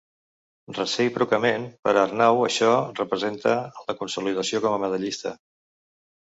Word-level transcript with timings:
Recíprocament, 0.77 1.67
per 1.89 1.93
a 1.93 1.99
Arnau, 2.07 2.41
això 2.49 2.73
representa 3.03 3.55
la 3.91 3.99
consolidació 4.03 4.65
com 4.67 4.75
a 4.75 4.83
medallista. 4.89 5.39